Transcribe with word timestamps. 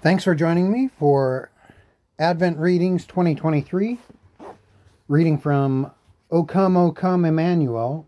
Thanks 0.00 0.22
for 0.22 0.36
joining 0.36 0.70
me 0.70 0.86
for 0.86 1.50
Advent 2.20 2.56
Readings 2.58 3.04
2023. 3.04 3.98
Reading 5.08 5.38
from 5.38 5.90
O 6.30 6.44
Come, 6.44 6.76
O 6.76 6.92
Come, 6.92 7.24
Emmanuel, 7.24 8.06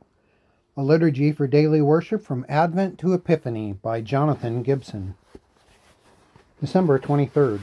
a 0.77 0.85
liturgy 0.85 1.33
for 1.33 1.49
daily 1.49 1.83
worship 1.83 2.25
from 2.25 2.47
Advent 2.49 2.97
to 3.01 3.13
Epiphany 3.13 3.73
by 3.73 4.01
Jonathan 4.03 4.63
Gibson. 4.63 5.17
December 6.61 7.01
23rd. 7.01 7.59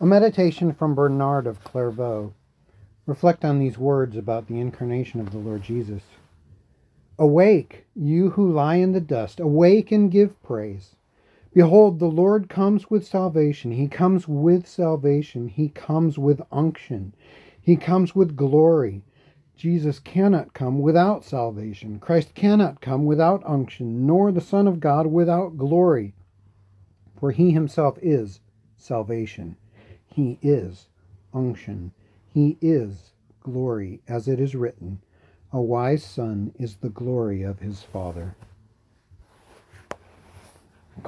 A 0.00 0.06
meditation 0.06 0.72
from 0.72 0.94
Bernard 0.94 1.46
of 1.46 1.62
Clairvaux. 1.62 2.32
Reflect 3.04 3.44
on 3.44 3.58
these 3.58 3.76
words 3.76 4.16
about 4.16 4.48
the 4.48 4.58
incarnation 4.58 5.20
of 5.20 5.30
the 5.30 5.38
Lord 5.38 5.62
Jesus. 5.62 6.04
Awake, 7.18 7.84
you 7.94 8.30
who 8.30 8.50
lie 8.50 8.76
in 8.76 8.92
the 8.92 9.00
dust, 9.02 9.40
awake 9.40 9.92
and 9.92 10.10
give 10.10 10.42
praise. 10.42 10.95
Behold, 11.56 12.00
the 12.00 12.04
Lord 12.04 12.50
comes 12.50 12.90
with 12.90 13.06
salvation. 13.06 13.70
He 13.70 13.88
comes 13.88 14.28
with 14.28 14.66
salvation. 14.66 15.48
He 15.48 15.70
comes 15.70 16.18
with 16.18 16.42
unction. 16.52 17.14
He 17.58 17.76
comes 17.76 18.14
with 18.14 18.36
glory. 18.36 19.04
Jesus 19.56 19.98
cannot 19.98 20.52
come 20.52 20.80
without 20.80 21.24
salvation. 21.24 21.98
Christ 21.98 22.34
cannot 22.34 22.82
come 22.82 23.06
without 23.06 23.42
unction, 23.46 24.06
nor 24.06 24.30
the 24.30 24.42
Son 24.42 24.68
of 24.68 24.80
God 24.80 25.06
without 25.06 25.56
glory. 25.56 26.12
For 27.18 27.30
he 27.30 27.52
himself 27.52 27.98
is 28.02 28.40
salvation. 28.76 29.56
He 30.04 30.38
is 30.42 30.88
unction. 31.32 31.92
He 32.28 32.58
is 32.60 33.14
glory, 33.40 34.02
as 34.06 34.28
it 34.28 34.40
is 34.40 34.54
written, 34.54 35.00
A 35.54 35.62
wise 35.62 36.04
son 36.04 36.52
is 36.58 36.76
the 36.76 36.90
glory 36.90 37.40
of 37.40 37.60
his 37.60 37.82
father. 37.82 38.36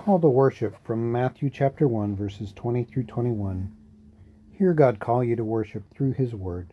Call 0.04 0.20
to 0.20 0.28
worship 0.28 0.76
from 0.84 1.10
Matthew 1.10 1.50
chapter 1.50 1.88
1, 1.88 2.14
verses 2.14 2.52
20 2.52 2.84
through 2.84 3.02
21. 3.02 3.74
Hear 4.52 4.72
God 4.72 5.00
call 5.00 5.24
you 5.24 5.34
to 5.34 5.42
worship 5.42 5.92
through 5.92 6.12
his 6.12 6.36
word. 6.36 6.72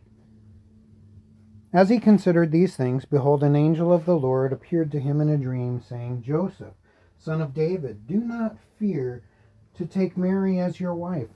As 1.74 1.90
he 1.90 2.00
considered 2.00 2.52
these 2.52 2.76
things, 2.76 3.04
behold, 3.04 3.44
an 3.44 3.56
angel 3.56 3.92
of 3.92 4.06
the 4.06 4.16
Lord 4.16 4.54
appeared 4.54 4.92
to 4.92 5.00
him 5.00 5.22
in 5.22 5.30
a 5.30 5.40
dream, 5.40 5.82
saying, 5.82 6.22
Joseph, 6.22 6.76
son 7.18 7.42
of 7.42 7.56
David, 7.56 8.06
do 8.06 8.18
not 8.18 8.58
fear 8.78 9.24
to 9.74 9.88
take 9.88 10.16
Mary 10.16 10.60
as 10.60 10.80
your 10.80 10.94
wife, 10.94 11.32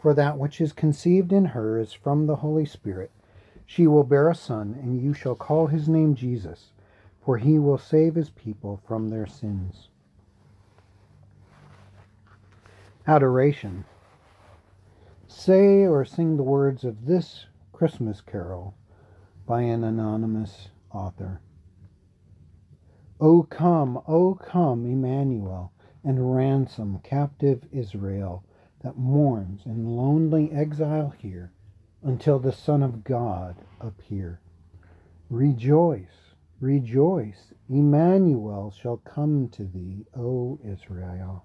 for 0.00 0.12
that 0.12 0.36
which 0.36 0.60
is 0.60 0.72
conceived 0.72 1.32
in 1.32 1.44
her 1.44 1.78
is 1.78 1.92
from 1.92 2.26
the 2.26 2.36
Holy 2.36 2.66
Spirit. 2.66 3.12
She 3.64 3.86
will 3.86 4.04
bear 4.04 4.28
a 4.28 4.34
son, 4.34 4.76
and 4.82 5.00
you 5.00 5.14
shall 5.14 5.36
call 5.36 5.68
his 5.68 5.88
name 5.88 6.16
Jesus, 6.16 6.72
for 7.24 7.38
he 7.38 7.56
will 7.56 7.78
save 7.78 8.16
his 8.16 8.30
people 8.30 8.80
from 8.84 9.10
their 9.10 9.28
sins. 9.28 9.89
Adoration. 13.06 13.84
Say 15.26 15.86
or 15.86 16.04
sing 16.04 16.36
the 16.36 16.42
words 16.42 16.84
of 16.84 17.06
this 17.06 17.46
Christmas 17.72 18.20
carol 18.20 18.74
by 19.46 19.62
an 19.62 19.82
anonymous 19.84 20.68
author. 20.92 21.40
O 23.18 23.42
come, 23.42 24.00
O 24.06 24.34
come, 24.34 24.84
Emmanuel, 24.84 25.72
and 26.04 26.34
ransom 26.34 26.98
captive 27.02 27.66
Israel 27.72 28.44
that 28.82 28.98
mourns 28.98 29.64
in 29.64 29.96
lonely 29.96 30.52
exile 30.52 31.14
here 31.18 31.52
until 32.02 32.38
the 32.38 32.52
Son 32.52 32.82
of 32.82 33.02
God 33.02 33.56
appear. 33.80 34.40
Rejoice, 35.30 36.34
rejoice, 36.60 37.54
Emmanuel 37.68 38.70
shall 38.70 38.98
come 38.98 39.48
to 39.48 39.64
thee, 39.64 40.04
O 40.14 40.58
Israel. 40.62 41.44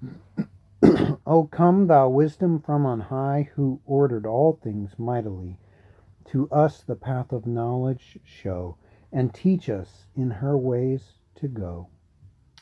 o 1.26 1.48
come, 1.50 1.88
thou 1.88 2.08
wisdom 2.08 2.60
from 2.60 2.86
on 2.86 3.00
high, 3.00 3.48
who 3.54 3.80
ordered 3.84 4.26
all 4.26 4.52
things 4.52 4.98
mightily. 4.98 5.58
To 6.26 6.48
us 6.50 6.82
the 6.82 6.94
path 6.94 7.32
of 7.32 7.46
knowledge 7.46 8.18
show, 8.22 8.76
and 9.12 9.34
teach 9.34 9.68
us 9.68 10.06
in 10.14 10.30
her 10.30 10.56
ways 10.56 11.18
to 11.36 11.48
go. 11.48 11.88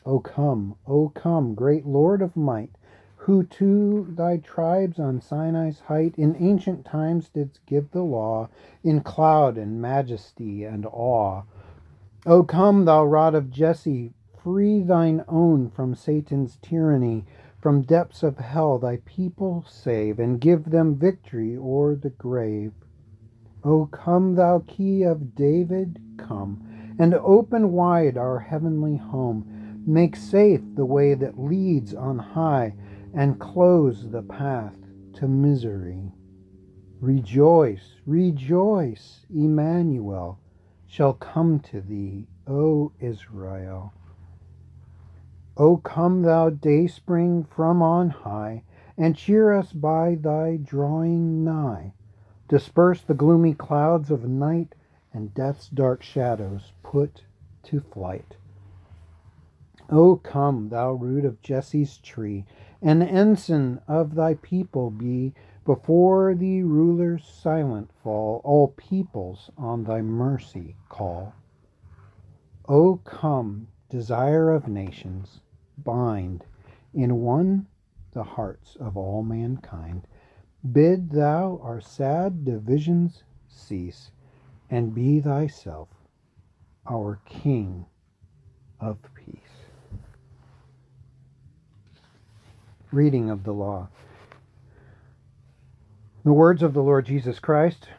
O 0.05 0.19
come, 0.19 0.77
O 0.87 1.09
come, 1.09 1.53
great 1.53 1.85
Lord 1.85 2.21
of 2.21 2.35
might, 2.35 2.71
who 3.17 3.43
to 3.43 4.07
thy 4.09 4.37
tribes 4.37 4.99
on 4.99 5.19
Sinai's 5.19 5.81
height 5.81 6.15
in 6.17 6.35
ancient 6.37 6.85
times 6.85 7.29
didst 7.29 7.65
give 7.65 7.91
the 7.91 8.03
law, 8.03 8.49
in 8.83 9.01
cloud 9.01 9.57
and 9.57 9.81
majesty 9.81 10.63
and 10.63 10.85
awe. 10.85 11.43
O 12.25 12.43
come, 12.43 12.85
thou 12.85 13.03
rod 13.05 13.35
of 13.35 13.51
Jesse, 13.51 14.13
free 14.47 14.81
thine 14.81 15.21
own 15.27 15.69
from 15.69 15.93
Satan's 15.93 16.57
tyranny. 16.61 17.25
From 17.59 17.81
depths 17.81 18.23
of 18.23 18.37
hell 18.37 18.79
thy 18.79 18.95
people 19.03 19.65
save, 19.67 20.19
and 20.19 20.39
give 20.39 20.63
them 20.63 20.95
victory 20.95 21.57
o'er 21.57 21.95
the 21.95 22.11
grave. 22.11 22.71
O 23.65 23.87
come, 23.87 24.35
thou 24.35 24.63
key 24.65 25.03
of 25.03 25.35
David, 25.35 25.99
come, 26.15 26.65
and 26.97 27.13
open 27.15 27.73
wide 27.73 28.15
our 28.15 28.39
heavenly 28.39 28.95
home. 28.95 29.83
Make 29.85 30.15
safe 30.15 30.61
the 30.75 30.85
way 30.85 31.13
that 31.13 31.37
leads 31.37 31.93
on 31.93 32.17
high, 32.17 32.73
and 33.13 33.41
close 33.41 34.09
the 34.09 34.23
path 34.23 34.77
to 35.15 35.27
misery. 35.27 36.13
Rejoice, 37.01 37.95
rejoice, 38.05 39.25
Emmanuel 39.29 40.39
shall 40.85 41.15
come 41.15 41.59
to 41.59 41.81
thee, 41.81 42.27
O 42.47 42.93
Israel. 43.01 43.93
O 45.59 45.77
come, 45.77 46.21
thou 46.21 46.51
dayspring 46.51 47.43
from 47.43 47.81
on 47.81 48.11
high, 48.11 48.61
and 48.95 49.15
cheer 49.15 49.51
us 49.53 49.73
by 49.73 50.13
thy 50.13 50.57
drawing 50.57 51.43
nigh. 51.43 51.93
Disperse 52.47 53.01
the 53.01 53.15
gloomy 53.15 53.55
clouds 53.55 54.11
of 54.11 54.29
night, 54.29 54.75
and 55.11 55.33
death's 55.33 55.67
dark 55.67 56.03
shadows 56.03 56.73
put 56.83 57.23
to 57.63 57.79
flight. 57.79 58.37
O 59.89 60.17
come, 60.17 60.69
thou 60.69 60.93
root 60.93 61.25
of 61.25 61.41
Jesse's 61.41 61.97
tree, 61.97 62.45
and 62.79 63.01
ensign 63.01 63.81
of 63.87 64.13
thy 64.13 64.35
people 64.35 64.91
be. 64.91 65.33
Before 65.65 66.35
thee 66.35 66.61
rulers 66.61 67.25
silent 67.25 67.89
fall, 68.03 68.41
all 68.43 68.67
peoples 68.77 69.49
on 69.57 69.85
thy 69.85 70.03
mercy 70.03 70.75
call. 70.87 71.33
O 72.69 72.97
come, 72.97 73.69
desire 73.89 74.51
of 74.51 74.67
nations, 74.67 75.39
bind 75.83 76.45
in 76.93 77.21
one 77.21 77.67
the 78.11 78.23
hearts 78.23 78.75
of 78.79 78.97
all 78.97 79.23
mankind. 79.23 80.07
Bid 80.71 81.11
thou 81.11 81.59
our 81.63 81.79
sad 81.79 82.43
divisions 82.43 83.23
cease, 83.47 84.11
and 84.69 84.93
be 84.93 85.19
thyself 85.19 85.89
our 86.89 87.19
King 87.25 87.85
of 88.79 88.97
peace. 89.13 89.35
Reading 92.91 93.29
of 93.29 93.43
the 93.43 93.53
Law. 93.53 93.89
The 96.23 96.33
words 96.33 96.63
of 96.63 96.73
the 96.73 96.83
Lord 96.83 97.05
Jesus 97.05 97.39
Christ 97.39 97.89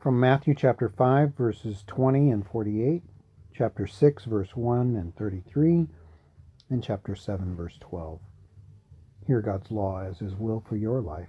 from 0.00 0.20
Matthew 0.20 0.54
chapter 0.54 0.88
5, 0.88 1.34
verses 1.34 1.84
20 1.86 2.30
and 2.30 2.46
48, 2.46 3.02
chapter 3.52 3.86
6, 3.86 4.24
verse 4.24 4.54
1 4.54 4.96
and 4.96 5.14
33, 5.16 5.88
in 6.70 6.82
chapter 6.82 7.14
7, 7.14 7.56
verse 7.56 7.76
12. 7.80 8.20
Hear 9.26 9.40
God's 9.40 9.70
law 9.70 10.00
as 10.00 10.18
His 10.18 10.34
will 10.34 10.60
for 10.60 10.76
your 10.76 11.00
life. 11.00 11.28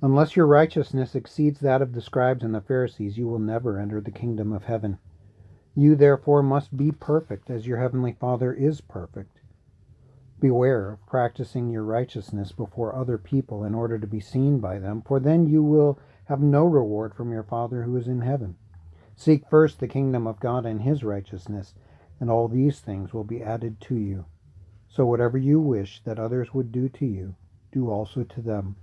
Unless 0.00 0.36
your 0.36 0.46
righteousness 0.46 1.14
exceeds 1.14 1.60
that 1.60 1.82
of 1.82 1.92
the 1.92 2.00
scribes 2.00 2.44
and 2.44 2.54
the 2.54 2.60
Pharisees, 2.60 3.18
you 3.18 3.26
will 3.26 3.38
never 3.38 3.78
enter 3.78 4.00
the 4.00 4.10
kingdom 4.10 4.52
of 4.52 4.64
heaven. 4.64 4.98
You 5.74 5.96
therefore 5.96 6.42
must 6.42 6.76
be 6.76 6.92
perfect 6.92 7.50
as 7.50 7.66
your 7.66 7.78
heavenly 7.78 8.12
Father 8.12 8.52
is 8.52 8.80
perfect. 8.80 9.40
Beware 10.40 10.92
of 10.92 11.06
practicing 11.06 11.68
your 11.68 11.82
righteousness 11.82 12.52
before 12.52 12.94
other 12.94 13.18
people 13.18 13.64
in 13.64 13.74
order 13.74 13.98
to 13.98 14.06
be 14.06 14.20
seen 14.20 14.60
by 14.60 14.78
them, 14.78 15.02
for 15.02 15.18
then 15.18 15.46
you 15.46 15.62
will 15.62 15.98
have 16.26 16.40
no 16.40 16.64
reward 16.64 17.14
from 17.14 17.32
your 17.32 17.42
Father 17.42 17.82
who 17.82 17.96
is 17.96 18.06
in 18.06 18.20
heaven. 18.20 18.56
Seek 19.16 19.48
first 19.48 19.80
the 19.80 19.88
kingdom 19.88 20.28
of 20.28 20.38
God 20.38 20.64
and 20.64 20.82
his 20.82 21.02
righteousness 21.02 21.74
and 22.20 22.30
all 22.30 22.48
these 22.48 22.80
things 22.80 23.12
will 23.12 23.24
be 23.24 23.42
added 23.42 23.80
to 23.82 23.94
you. 23.94 24.24
So 24.88 25.06
whatever 25.06 25.38
you 25.38 25.60
wish 25.60 26.00
that 26.04 26.18
others 26.18 26.52
would 26.54 26.72
do 26.72 26.88
to 26.88 27.06
you, 27.06 27.34
do 27.72 27.90
also 27.90 28.24
to 28.24 28.40
them. 28.40 28.76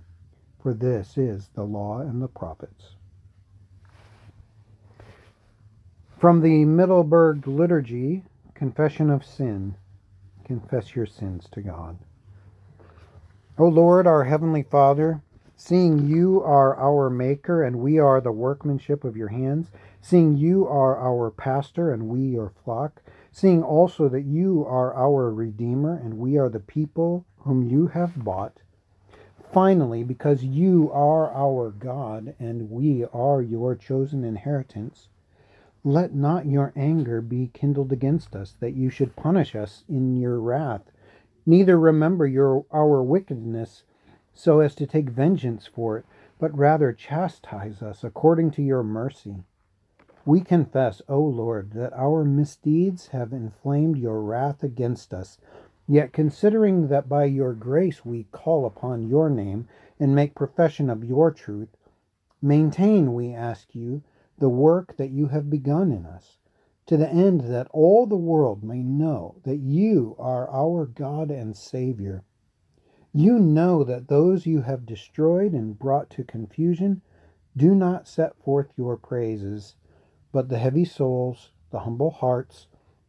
For 0.62 0.72
this 0.72 1.18
is 1.18 1.48
the 1.54 1.64
law 1.64 2.00
and 2.00 2.22
the 2.22 2.28
prophets. 2.28 2.94
From 6.18 6.40
the 6.40 6.64
Middelburg 6.64 7.46
Liturgy, 7.46 8.22
Confession 8.54 9.10
of 9.10 9.24
Sin, 9.24 9.76
confess 10.44 10.96
your 10.96 11.06
sins 11.06 11.46
to 11.52 11.60
God. 11.60 11.98
O 13.58 13.66
Lord, 13.66 14.06
our 14.06 14.24
Heavenly 14.24 14.62
Father, 14.62 15.20
seeing 15.56 16.06
you 16.06 16.42
are 16.42 16.76
our 16.76 17.10
Maker 17.10 17.62
and 17.62 17.80
we 17.80 17.98
are 17.98 18.20
the 18.20 18.32
workmanship 18.32 19.04
of 19.04 19.16
your 19.16 19.28
hands, 19.28 19.70
seeing 20.00 20.36
you 20.36 20.66
are 20.66 20.98
our 20.98 21.30
pastor 21.30 21.92
and 21.92 22.08
we 22.08 22.20
your 22.20 22.52
flock, 22.64 23.02
seeing 23.36 23.62
also 23.62 24.08
that 24.08 24.24
you 24.24 24.64
are 24.66 24.94
our 24.94 25.30
Redeemer 25.30 25.94
and 25.94 26.14
we 26.14 26.38
are 26.38 26.48
the 26.48 26.58
people 26.58 27.26
whom 27.40 27.62
you 27.62 27.88
have 27.88 28.24
bought. 28.24 28.62
Finally, 29.52 30.02
because 30.02 30.42
you 30.42 30.90
are 30.90 31.30
our 31.34 31.70
God 31.70 32.34
and 32.40 32.70
we 32.70 33.04
are 33.04 33.42
your 33.42 33.74
chosen 33.74 34.24
inheritance, 34.24 35.08
let 35.84 36.14
not 36.14 36.46
your 36.46 36.72
anger 36.74 37.20
be 37.20 37.50
kindled 37.52 37.92
against 37.92 38.34
us, 38.34 38.56
that 38.58 38.72
you 38.72 38.88
should 38.88 39.14
punish 39.16 39.54
us 39.54 39.84
in 39.86 40.16
your 40.16 40.40
wrath. 40.40 40.90
Neither 41.44 41.78
remember 41.78 42.26
your 42.26 42.64
our 42.72 43.02
wickedness, 43.02 43.82
so 44.32 44.60
as 44.60 44.74
to 44.76 44.86
take 44.86 45.10
vengeance 45.10 45.66
for 45.66 45.98
it, 45.98 46.06
but 46.38 46.56
rather 46.56 46.90
chastise 46.90 47.82
us 47.82 48.02
according 48.02 48.52
to 48.52 48.62
your 48.62 48.82
mercy. 48.82 49.44
We 50.28 50.40
confess, 50.40 51.00
O 51.08 51.20
Lord, 51.20 51.70
that 51.74 51.92
our 51.92 52.24
misdeeds 52.24 53.06
have 53.08 53.32
inflamed 53.32 53.96
your 53.96 54.20
wrath 54.20 54.64
against 54.64 55.14
us. 55.14 55.38
Yet, 55.86 56.12
considering 56.12 56.88
that 56.88 57.08
by 57.08 57.26
your 57.26 57.52
grace 57.52 58.04
we 58.04 58.24
call 58.32 58.66
upon 58.66 59.06
your 59.06 59.30
name 59.30 59.68
and 60.00 60.16
make 60.16 60.34
profession 60.34 60.90
of 60.90 61.04
your 61.04 61.30
truth, 61.30 61.76
maintain, 62.42 63.14
we 63.14 63.32
ask 63.32 63.72
you, 63.72 64.02
the 64.36 64.48
work 64.48 64.96
that 64.96 65.12
you 65.12 65.28
have 65.28 65.48
begun 65.48 65.92
in 65.92 66.04
us, 66.04 66.38
to 66.86 66.96
the 66.96 67.08
end 67.08 67.42
that 67.42 67.68
all 67.70 68.04
the 68.04 68.16
world 68.16 68.64
may 68.64 68.82
know 68.82 69.36
that 69.44 69.58
you 69.58 70.16
are 70.18 70.50
our 70.50 70.86
God 70.86 71.30
and 71.30 71.56
Savior. 71.56 72.24
You 73.12 73.38
know 73.38 73.84
that 73.84 74.08
those 74.08 74.44
you 74.44 74.62
have 74.62 74.86
destroyed 74.86 75.52
and 75.52 75.78
brought 75.78 76.10
to 76.10 76.24
confusion 76.24 77.00
do 77.56 77.76
not 77.76 78.08
set 78.08 78.34
forth 78.34 78.72
your 78.76 78.96
praises 78.96 79.76
but 80.36 80.50
the 80.50 80.58
heavy 80.58 80.84
souls, 80.84 81.48
the 81.70 81.78
humble 81.78 82.10
hearts, 82.10 82.66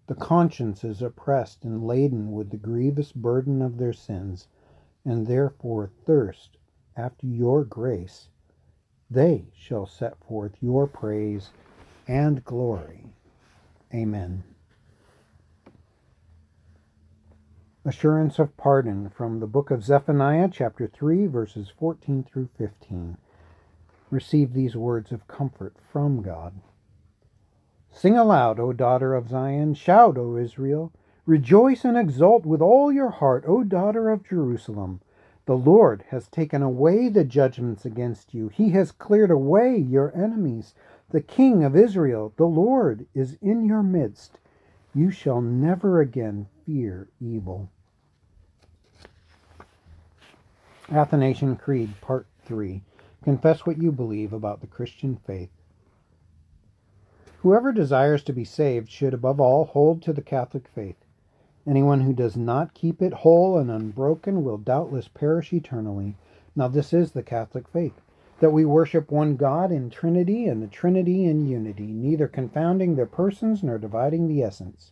the 0.08 0.16
consciences 0.16 1.02
oppressed 1.02 1.66
and 1.66 1.84
laden 1.84 2.32
with 2.32 2.52
the 2.52 2.56
grievous 2.56 3.12
burden 3.12 3.62
of 3.62 3.78
their 3.78 3.92
sins, 3.92 4.48
and 5.04 5.28
therefore 5.28 5.92
thirst 6.06 6.56
after 6.96 7.28
your 7.28 7.66
grace, 7.66 8.30
they 9.12 9.44
shall 9.54 9.86
set 9.86 10.16
forth 10.24 10.54
your 10.62 10.88
praise 10.88 11.52
and 12.08 12.46
glory. 12.46 13.08
Amen. 13.94 14.46
Assurance 17.84 18.40
of 18.40 18.56
pardon 18.56 19.10
from 19.10 19.42
the 19.42 19.48
book 19.48 19.70
of 19.70 19.84
Zephaniah, 19.84 20.48
chapter 20.50 20.88
3, 20.88 21.28
verses 21.28 21.74
14 21.78 22.24
through 22.24 22.48
15. 22.58 23.18
Receive 24.10 24.54
these 24.54 24.78
words 24.78 25.12
of 25.12 25.28
comfort 25.28 25.76
from 25.92 26.22
God. 26.22 26.54
Sing 27.98 28.16
aloud, 28.16 28.60
O 28.60 28.74
daughter 28.74 29.16
of 29.16 29.30
Zion. 29.30 29.74
Shout, 29.74 30.20
O 30.20 30.38
Israel. 30.38 30.92
Rejoice 31.26 31.84
and 31.84 31.98
exult 31.98 32.46
with 32.46 32.62
all 32.62 32.92
your 32.92 33.10
heart, 33.10 33.44
O 33.48 33.64
daughter 33.64 34.12
of 34.12 34.24
Jerusalem. 34.24 35.02
The 35.48 35.58
Lord 35.58 36.04
has 36.10 36.28
taken 36.28 36.62
away 36.62 37.10
the 37.10 37.24
judgments 37.24 37.86
against 37.86 38.36
you. 38.36 38.50
He 38.50 38.70
has 38.70 38.92
cleared 38.92 39.32
away 39.32 39.78
your 39.78 40.16
enemies. 40.16 40.76
The 41.10 41.22
King 41.22 41.64
of 41.64 41.76
Israel, 41.76 42.34
the 42.38 42.46
Lord, 42.46 43.08
is 43.16 43.36
in 43.42 43.66
your 43.66 43.82
midst. 43.82 44.38
You 44.94 45.10
shall 45.10 45.42
never 45.42 46.00
again 46.00 46.46
fear 46.68 47.08
evil. 47.20 47.68
Athanasian 50.92 51.56
Creed, 51.56 52.00
Part 52.00 52.28
3. 52.46 52.84
Confess 53.24 53.66
what 53.66 53.82
you 53.82 53.92
believe 53.92 54.34
about 54.34 54.62
the 54.62 54.68
Christian 54.68 55.18
faith. 55.26 55.50
Whoever 57.48 57.72
desires 57.72 58.24
to 58.24 58.34
be 58.34 58.44
saved 58.44 58.90
should 58.90 59.14
above 59.14 59.40
all 59.40 59.64
hold 59.64 60.02
to 60.02 60.12
the 60.12 60.22
Catholic 60.22 60.68
faith. 60.68 60.98
Anyone 61.66 62.02
who 62.02 62.12
does 62.12 62.36
not 62.36 62.74
keep 62.74 63.02
it 63.02 63.14
whole 63.14 63.58
and 63.58 63.72
unbroken 63.72 64.44
will 64.44 64.58
doubtless 64.58 65.08
perish 65.08 65.54
eternally. 65.54 66.18
Now, 66.58 66.68
this 66.68 66.92
is 66.92 67.14
the 67.14 67.24
Catholic 67.24 67.70
faith 67.70 68.02
that 68.42 68.52
we 68.52 68.66
worship 68.66 69.10
one 69.10 69.38
God 69.38 69.72
in 69.72 69.90
Trinity 69.90 70.46
and 70.46 70.62
the 70.62 70.68
Trinity 70.68 71.24
in 71.24 71.46
unity, 71.46 71.94
neither 71.94 72.28
confounding 72.28 72.96
their 72.98 73.06
persons 73.06 73.64
nor 73.64 73.78
dividing 73.78 74.28
the 74.28 74.44
essence. 74.44 74.92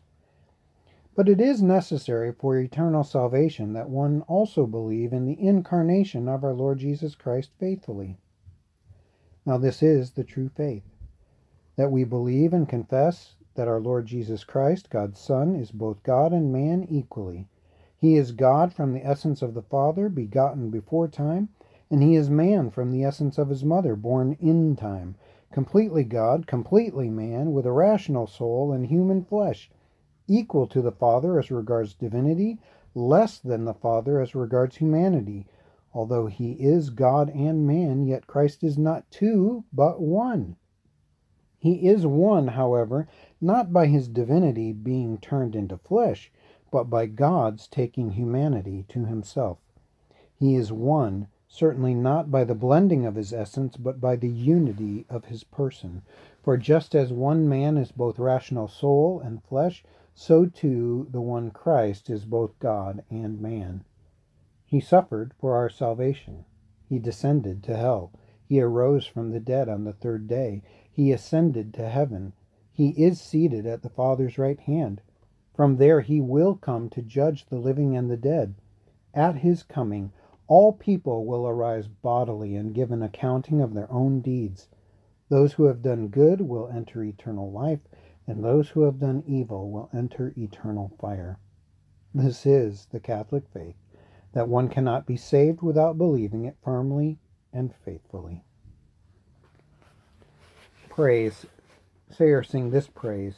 But 1.14 1.28
it 1.28 1.42
is 1.42 1.62
necessary 1.62 2.32
for 2.32 2.58
eternal 2.58 3.04
salvation 3.04 3.74
that 3.74 3.90
one 3.90 4.22
also 4.30 4.66
believe 4.66 5.12
in 5.12 5.26
the 5.26 5.46
incarnation 5.46 6.30
of 6.30 6.46
our 6.46 6.54
Lord 6.54 6.78
Jesus 6.78 7.16
Christ 7.16 7.52
faithfully. 7.60 8.18
Now, 9.46 9.58
this 9.58 9.84
is 9.84 10.12
the 10.12 10.24
true 10.24 10.48
faith 10.48 10.95
that 11.76 11.92
we 11.92 12.04
believe 12.04 12.54
and 12.54 12.70
confess 12.70 13.36
that 13.56 13.68
our 13.68 13.80
Lord 13.80 14.06
Jesus 14.06 14.44
Christ, 14.44 14.90
God's 14.90 15.20
Son, 15.20 15.56
is 15.56 15.72
both 15.72 16.04
God 16.04 16.34
and 16.34 16.52
man 16.52 16.86
equally. 16.90 17.48
He 17.98 18.16
is 18.16 18.32
God 18.32 18.74
from 18.74 18.94
the 18.94 19.06
essence 19.06 19.42
of 19.42 19.54
the 19.54 19.62
Father, 19.62 20.10
begotten 20.10 20.70
before 20.70 21.08
time, 21.08 21.50
and 21.90 22.04
he 22.04 22.16
is 22.16 22.30
man 22.30 22.70
from 22.70 22.92
the 22.92 23.04
essence 23.04 23.38
of 23.38 23.50
his 23.50 23.64
mother, 23.64 23.96
born 23.96 24.38
in 24.40 24.76
time. 24.76 25.16
Completely 25.52 26.04
God, 26.04 26.48
completely 26.48 27.10
man, 27.10 27.54
with 27.54 27.66
a 27.66 27.72
rational 27.72 28.28
soul 28.28 28.72
and 28.72 28.88
human 28.88 29.24
flesh, 29.24 29.72
equal 30.28 30.68
to 30.68 30.82
the 30.82 30.92
Father 30.92 31.40
as 31.40 31.52
regards 31.52 31.94
divinity, 31.94 32.60
less 32.94 33.40
than 33.40 33.66
the 33.66 33.74
Father 33.74 34.20
as 34.22 34.36
regards 34.36 34.78
humanity. 34.78 35.48
Although 35.94 36.28
he 36.28 36.54
is 36.54 36.90
God 36.90 37.30
and 37.30 37.66
man, 37.66 38.06
yet 38.06 38.28
Christ 38.28 38.64
is 38.64 38.78
not 38.78 39.10
two, 39.10 39.64
but 39.72 40.02
one. 40.02 40.58
He 41.66 41.88
is 41.88 42.06
one, 42.06 42.50
however, 42.50 43.08
not 43.42 43.74
by 43.74 43.88
his 43.88 44.08
divinity 44.08 44.72
being 44.72 45.18
turned 45.18 45.56
into 45.56 45.80
flesh, 45.80 46.32
but 46.70 46.92
by 46.92 47.08
God's 47.08 47.68
taking 47.68 48.12
humanity 48.12 48.86
to 48.90 49.06
himself. 49.06 49.58
He 50.36 50.54
is 50.54 50.72
one, 50.72 51.26
certainly 51.48 51.96
not 51.96 52.30
by 52.30 52.44
the 52.44 52.54
blending 52.54 53.04
of 53.08 53.16
his 53.16 53.34
essence, 53.34 53.78
but 53.78 54.00
by 54.00 54.16
the 54.16 54.30
unity 54.30 55.08
of 55.10 55.26
his 55.26 55.44
person. 55.44 56.04
For 56.44 56.56
just 56.56 56.94
as 56.94 57.12
one 57.12 57.50
man 57.50 57.78
is 57.78 57.92
both 57.92 58.20
rational 58.20 58.68
soul 58.68 59.20
and 59.20 59.42
flesh, 59.42 59.84
so 60.14 60.46
too 60.46 61.08
the 61.10 61.20
one 61.20 61.50
Christ 61.50 62.12
is 62.12 62.26
both 62.26 62.60
God 62.60 63.04
and 63.10 63.42
man. 63.42 63.84
He 64.68 64.80
suffered 64.80 65.34
for 65.40 65.56
our 65.56 65.70
salvation. 65.70 66.46
He 66.88 67.00
descended 67.00 67.64
to 67.64 67.76
hell. 67.76 68.12
He 68.48 68.62
arose 68.62 69.08
from 69.08 69.32
the 69.32 69.40
dead 69.40 69.68
on 69.68 69.86
the 69.86 69.94
third 69.94 70.28
day. 70.28 70.62
He 70.96 71.12
ascended 71.12 71.74
to 71.74 71.90
heaven. 71.90 72.32
He 72.72 72.92
is 72.92 73.20
seated 73.20 73.66
at 73.66 73.82
the 73.82 73.90
Father's 73.90 74.38
right 74.38 74.58
hand. 74.62 75.02
From 75.54 75.76
there 75.76 76.00
he 76.00 76.22
will 76.22 76.56
come 76.56 76.90
to 76.92 77.02
judge 77.02 77.48
the 77.48 77.60
living 77.60 77.98
and 77.98 78.10
the 78.10 78.16
dead. 78.16 78.56
At 79.14 79.40
his 79.40 79.62
coming, 79.62 80.14
all 80.48 80.72
people 80.72 81.26
will 81.26 81.46
arise 81.46 81.90
bodily 81.90 82.56
and 82.56 82.74
give 82.74 82.94
an 82.94 83.04
accounting 83.04 83.60
of 83.60 83.74
their 83.74 83.92
own 83.92 84.22
deeds. 84.22 84.70
Those 85.28 85.52
who 85.52 85.66
have 85.66 85.82
done 85.82 86.08
good 86.08 86.40
will 86.40 86.70
enter 86.70 87.04
eternal 87.04 87.52
life, 87.52 87.86
and 88.26 88.42
those 88.42 88.70
who 88.70 88.84
have 88.84 88.98
done 88.98 89.22
evil 89.28 89.70
will 89.70 89.90
enter 89.92 90.34
eternal 90.38 90.94
fire. 90.98 91.40
This 92.14 92.46
is 92.46 92.86
the 92.86 93.02
Catholic 93.02 93.50
faith, 93.50 93.76
that 94.32 94.48
one 94.48 94.70
cannot 94.70 95.06
be 95.06 95.18
saved 95.18 95.62
without 95.62 95.98
believing 95.98 96.46
it 96.46 96.56
firmly 96.62 97.20
and 97.52 97.76
faithfully 97.76 98.46
praise, 100.96 101.46
say 102.10 102.30
or 102.30 102.42
sing 102.42 102.70
this 102.70 102.88
praise 102.88 103.34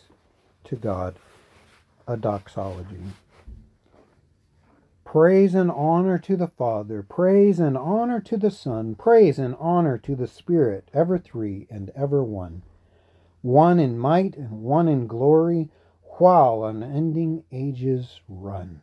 to 0.64 0.76
God, 0.76 1.16
a 2.08 2.16
doxology. 2.16 3.02
Praise 5.04 5.56
and 5.56 5.72
honor 5.72 6.20
to 6.20 6.38
the 6.38 6.50
Father, 6.50 7.02
praise 7.02 7.60
and 7.60 7.76
honor 7.76 8.20
to 8.22 8.38
the 8.38 8.52
Son, 8.52 8.94
praise 8.94 9.40
and 9.40 9.56
honor 9.60 9.98
to 9.98 10.16
the 10.16 10.28
Spirit, 10.28 10.88
ever 10.94 11.18
three 11.18 11.66
and 11.72 11.90
ever 11.96 12.24
one. 12.24 12.62
One 13.42 13.80
in 13.80 13.98
might 13.98 14.38
and 14.38 14.62
one 14.62 14.88
in 14.88 15.08
glory, 15.08 15.70
while 16.20 16.64
unending 16.64 17.44
ages 17.52 18.22
run. 18.30 18.82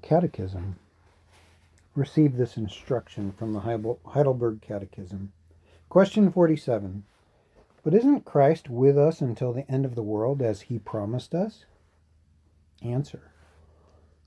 Catechism. 0.00 0.76
Receive 1.94 2.36
this 2.36 2.56
instruction 2.56 3.32
from 3.32 3.52
the 3.52 3.60
Heidelberg 4.06 4.62
Catechism. 4.62 5.32
Question 5.88 6.30
47. 6.30 7.04
But 7.82 7.94
isn't 7.94 8.24
Christ 8.24 8.68
with 8.70 8.96
us 8.96 9.20
until 9.20 9.52
the 9.52 9.70
end 9.70 9.84
of 9.84 9.94
the 9.94 10.02
world 10.02 10.42
as 10.42 10.62
he 10.62 10.78
promised 10.78 11.34
us? 11.34 11.66
Answer. 12.82 13.30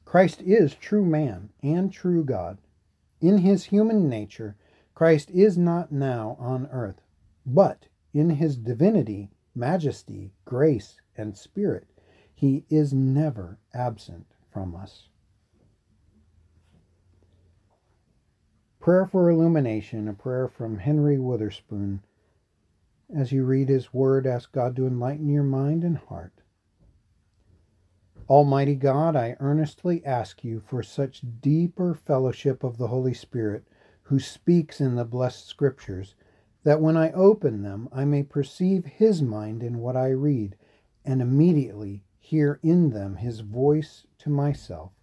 Christ 0.06 0.42
is 0.42 0.74
true 0.76 1.04
man 1.04 1.50
and 1.62 1.92
true 1.92 2.24
God. 2.24 2.60
In 3.20 3.40
his 3.40 3.66
human 3.66 4.08
nature, 4.08 4.56
Christ 4.94 5.30
is 5.32 5.58
not 5.58 5.92
now 5.92 6.38
on 6.40 6.68
earth, 6.72 7.02
but 7.46 7.88
in 8.14 8.30
his 8.30 8.58
divinity, 8.58 9.32
majesty, 9.54 10.32
grace, 10.46 11.02
and 11.18 11.36
spirit, 11.36 11.88
he 12.34 12.64
is 12.70 12.94
never 12.94 13.58
absent 13.74 14.28
from 14.50 14.76
us. 14.76 15.10
Prayer 18.88 19.06
for 19.06 19.30
Illumination, 19.30 20.08
a 20.08 20.14
prayer 20.14 20.48
from 20.48 20.78
Henry 20.78 21.20
Witherspoon. 21.20 22.02
As 23.14 23.34
you 23.34 23.44
read 23.44 23.68
his 23.68 23.94
word, 23.94 24.26
ask 24.26 24.54
God 24.54 24.78
to 24.78 24.88
enlighten 24.88 25.28
your 25.28 25.44
mind 25.44 25.84
and 25.84 25.98
heart. 25.98 26.32
Almighty 28.30 28.76
God, 28.76 29.14
I 29.14 29.36
earnestly 29.42 30.06
ask 30.06 30.42
you 30.42 30.62
for 30.62 30.82
such 30.82 31.22
deeper 31.42 31.96
fellowship 31.96 32.64
of 32.64 32.78
the 32.78 32.88
Holy 32.88 33.14
Spirit 33.14 33.68
who 34.04 34.22
speaks 34.22 34.80
in 34.80 34.96
the 34.96 35.04
blessed 35.04 35.46
Scriptures, 35.46 36.16
that 36.64 36.80
when 36.80 36.96
I 36.96 37.12
open 37.12 37.64
them 37.64 37.90
I 37.92 38.06
may 38.06 38.24
perceive 38.24 38.86
His 38.86 39.22
mind 39.22 39.64
in 39.64 39.80
what 39.80 39.98
I 39.98 40.12
read, 40.12 40.56
and 41.04 41.22
immediately 41.22 42.06
hear 42.20 42.58
in 42.64 42.92
them 42.92 43.18
His 43.18 43.42
voice 43.42 44.08
to 44.20 44.30
myself. 44.30 44.94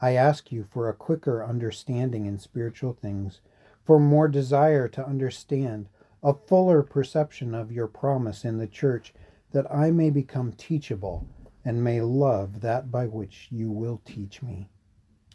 I 0.00 0.12
ask 0.12 0.50
you 0.50 0.64
for 0.64 0.88
a 0.88 0.94
quicker 0.94 1.44
understanding 1.44 2.26
in 2.26 2.38
spiritual 2.38 2.94
things, 2.94 3.40
for 3.84 4.00
more 4.00 4.28
desire 4.28 4.88
to 4.88 5.06
understand, 5.06 5.88
a 6.22 6.34
fuller 6.34 6.82
perception 6.82 7.54
of 7.54 7.72
your 7.72 7.86
promise 7.86 8.44
in 8.44 8.58
the 8.58 8.66
church, 8.66 9.12
that 9.52 9.72
I 9.74 9.90
may 9.90 10.10
become 10.10 10.52
teachable 10.52 11.26
and 11.64 11.84
may 11.84 12.00
love 12.00 12.60
that 12.60 12.90
by 12.90 13.06
which 13.06 13.48
you 13.50 13.70
will 13.70 14.00
teach 14.04 14.42
me. 14.42 14.68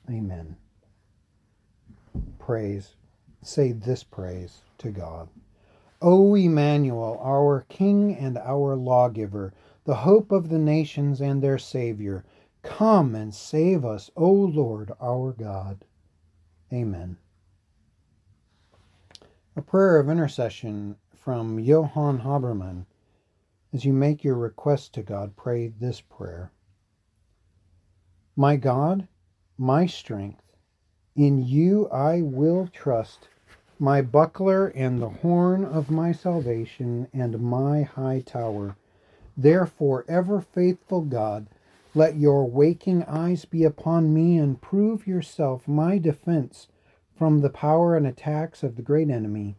Amen. 0.10 0.56
Praise. 2.40 2.96
Say 3.42 3.72
this 3.72 4.04
praise 4.04 4.62
to 4.80 4.90
God. 4.90 5.30
O 6.02 6.36
Emmanuel, 6.36 7.20
our 7.22 7.66
King 7.70 8.16
and 8.16 8.38
our 8.38 8.76
lawgiver, 8.76 9.54
the 9.84 9.96
hope 9.96 10.32
of 10.32 10.50
the 10.50 10.58
nations 10.58 11.22
and 11.22 11.42
their 11.42 11.58
Savior, 11.58 12.24
come 12.66 13.16
and 13.16 13.34
save 13.34 13.86
us, 13.86 14.12
O 14.16 14.30
Lord 14.30 14.92
our 15.02 15.32
God. 15.32 15.86
Amen. 16.74 17.18
A 19.56 19.62
prayer 19.62 20.00
of 20.00 20.10
intercession 20.10 20.98
from 21.16 21.60
Johann 21.60 22.20
Habermann 22.20 22.86
as 23.76 23.84
you 23.84 23.92
make 23.92 24.24
your 24.24 24.36
request 24.36 24.94
to 24.94 25.04
God, 25.04 25.36
pray 25.36 25.68
this 25.68 26.00
prayer 26.00 26.52
My 28.36 28.56
God, 28.56 29.08
my 29.58 29.86
strength, 29.86 30.56
in 31.16 31.46
you 31.46 31.90
I 31.90 32.22
will 32.22 32.68
trust, 32.68 33.28
my 33.78 34.02
buckler 34.02 34.68
and 34.68 35.02
the 35.02 35.10
horn 35.10 35.66
of 35.66 35.92
my 35.92 36.14
salvation 36.14 37.08
and 37.14 37.42
my 37.42 37.84
high 37.84 38.22
tower. 38.22 38.78
Therefore, 39.36 40.06
ever 40.08 40.40
faithful 40.40 41.02
God, 41.02 41.48
let 41.96 42.18
your 42.18 42.46
waking 42.46 43.04
eyes 43.04 43.46
be 43.46 43.64
upon 43.64 44.14
me 44.14 44.38
and 44.38 44.62
prove 44.62 45.08
yourself 45.08 45.68
my 45.68 45.98
defense 45.98 46.68
from 47.18 47.40
the 47.42 47.50
power 47.50 47.96
and 47.96 48.06
attacks 48.06 48.62
of 48.62 48.76
the 48.76 48.82
great 48.82 49.10
enemy. 49.10 49.56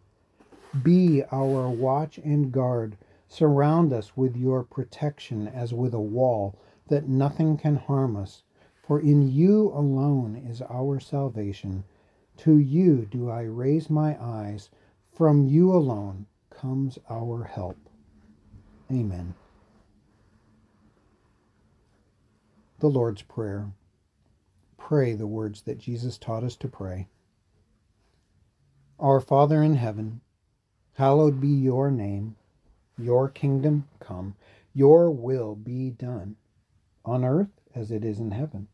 Be 0.83 1.25
our 1.33 1.69
watch 1.69 2.19
and 2.19 2.53
guard 2.53 2.97
Surround 3.29 3.93
us 3.93 4.17
with 4.17 4.37
your 4.37 4.63
protection 4.63 5.49
as 5.49 5.75
with 5.75 5.93
a 5.93 6.01
wall, 6.01 6.55
that 6.87 7.09
nothing 7.09 7.57
can 7.57 7.75
harm 7.75 8.17
us. 8.17 8.45
For 8.87 9.01
in 9.01 9.29
you 9.29 9.73
alone 9.73 10.37
is 10.37 10.63
our 10.63 11.01
salvation. 11.01 11.83
To 12.39 12.57
you 12.57 13.05
do 13.07 13.29
I 13.29 13.43
raise 13.43 13.91
my 13.91 14.17
eyes. 14.23 14.71
From 15.13 15.49
you 15.49 15.73
alone 15.75 16.27
comes 16.51 16.99
our 17.11 17.45
help. 17.45 17.79
Amen. 18.93 19.35
The 22.87 22.93
Lord's 22.93 23.23
Prayer. 23.23 23.73
Pray 24.79 25.15
the 25.15 25.27
words 25.27 25.63
that 25.63 25.79
Jesus 25.79 26.17
taught 26.17 26.45
us 26.45 26.55
to 26.55 26.69
pray. 26.69 27.09
Our 29.01 29.19
Father 29.19 29.61
in 29.61 29.75
heaven, 29.75 30.21
hallowed 30.93 31.41
be 31.41 31.49
your 31.49 31.91
name. 31.91 32.37
Your 32.97 33.29
kingdom 33.29 33.89
come, 33.99 34.37
your 34.73 35.11
will 35.11 35.57
be 35.57 35.91
done, 35.91 36.37
on 37.05 37.25
earth 37.25 37.51
as 37.75 37.91
it 37.91 38.05
is 38.05 38.21
in 38.21 38.31
heaven. 38.31 38.69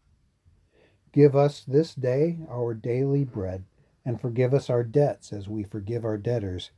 Give 1.15 1.35
us 1.35 1.65
this 1.67 1.95
day 1.95 2.37
our 2.51 2.75
daily 2.75 3.25
bread, 3.25 3.65
and 4.05 4.21
forgive 4.21 4.53
us 4.53 4.69
our 4.69 4.85
debts 4.85 5.33
as 5.33 5.49
we 5.49 5.63
forgive 5.63 6.05
our 6.05 6.19
debtors. 6.19 6.71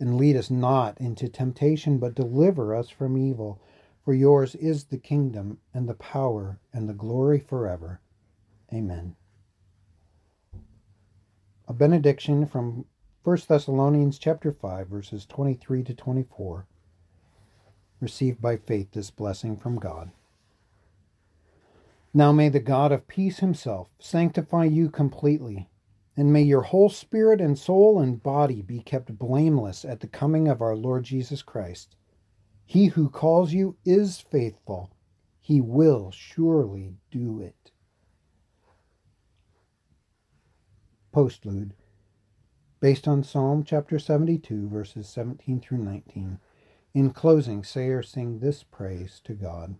And 0.00 0.16
lead 0.16 0.36
us 0.36 0.50
not 0.50 0.98
into 0.98 1.28
temptation, 1.28 1.98
but 1.98 2.14
deliver 2.14 2.74
us 2.74 2.88
from 2.88 3.18
evil. 3.18 3.60
For 4.08 4.14
yours 4.14 4.54
is 4.54 4.84
the 4.84 4.96
kingdom, 4.96 5.58
and 5.74 5.86
the 5.86 5.92
power, 5.92 6.58
and 6.72 6.88
the 6.88 6.94
glory 6.94 7.38
forever. 7.38 8.00
Amen. 8.72 9.16
A 11.68 11.74
benediction 11.74 12.46
from 12.46 12.86
1 13.24 13.38
Thessalonians 13.46 14.18
chapter 14.18 14.50
5 14.50 14.88
verses 14.88 15.26
23 15.26 15.82
to 15.82 15.92
24 15.92 16.66
receive 18.00 18.40
by 18.40 18.56
faith 18.56 18.92
this 18.92 19.10
blessing 19.10 19.58
from 19.58 19.78
God. 19.78 20.10
Now 22.14 22.32
may 22.32 22.48
the 22.48 22.60
God 22.60 22.92
of 22.92 23.08
peace 23.08 23.40
himself 23.40 23.90
sanctify 23.98 24.64
you 24.64 24.88
completely, 24.88 25.68
and 26.16 26.32
may 26.32 26.44
your 26.44 26.62
whole 26.62 26.88
spirit 26.88 27.42
and 27.42 27.58
soul 27.58 28.00
and 28.00 28.22
body 28.22 28.62
be 28.62 28.80
kept 28.80 29.18
blameless 29.18 29.84
at 29.84 30.00
the 30.00 30.08
coming 30.08 30.48
of 30.48 30.62
our 30.62 30.74
Lord 30.74 31.04
Jesus 31.04 31.42
Christ. 31.42 31.97
He 32.68 32.88
who 32.88 33.08
calls 33.08 33.54
you 33.54 33.78
is 33.86 34.20
faithful, 34.20 34.90
he 35.40 35.58
will 35.58 36.10
surely 36.10 36.98
do 37.10 37.40
it. 37.40 37.72
Postlude, 41.10 41.70
based 42.78 43.08
on 43.08 43.24
Psalm 43.24 43.64
chapter 43.64 43.98
72, 43.98 44.68
verses 44.68 45.08
17 45.08 45.60
through 45.60 45.78
19. 45.78 46.40
In 46.92 47.10
closing, 47.12 47.64
say 47.64 47.88
or 47.88 48.02
sing 48.02 48.40
this 48.40 48.64
praise 48.64 49.22
to 49.24 49.32
God. 49.32 49.76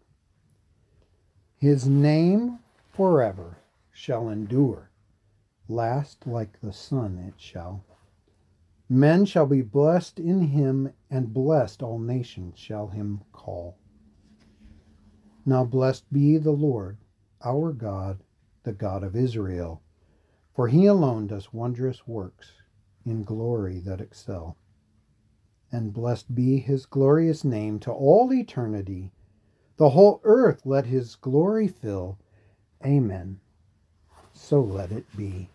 His 1.58 1.86
name 1.86 2.60
forever 2.90 3.58
shall 3.92 4.30
endure, 4.30 4.90
last 5.68 6.26
like 6.26 6.58
the 6.62 6.72
sun 6.72 7.18
it 7.18 7.34
shall. 7.38 7.84
Men 8.88 9.24
shall 9.24 9.46
be 9.46 9.62
blessed 9.62 10.18
in 10.18 10.40
him, 10.40 10.92
and 11.10 11.34
blessed 11.34 11.82
all 11.82 11.98
nations 11.98 12.58
shall 12.58 12.88
him 12.88 13.22
call. 13.32 13.76
Now 15.44 15.64
blessed 15.64 16.12
be 16.12 16.36
the 16.38 16.52
Lord, 16.52 16.98
our 17.44 17.72
God, 17.72 18.22
the 18.62 18.72
God 18.72 19.02
of 19.02 19.16
Israel, 19.16 19.82
for 20.54 20.68
he 20.68 20.86
alone 20.86 21.26
does 21.26 21.52
wondrous 21.52 22.06
works 22.06 22.52
in 23.04 23.24
glory 23.24 23.78
that 23.80 24.00
excel 24.00 24.56
and 25.70 25.92
blessed 25.92 26.34
be 26.34 26.58
his 26.58 26.86
glorious 26.86 27.44
name 27.44 27.78
to 27.80 27.92
all 27.92 28.32
eternity. 28.32 29.12
The 29.76 29.90
whole 29.90 30.20
earth 30.24 30.62
let 30.64 30.86
his 30.86 31.14
glory 31.16 31.68
fill. 31.68 32.18
Amen. 32.84 33.40
So 34.32 34.60
let 34.60 34.92
it 34.92 35.04
be. 35.16 35.50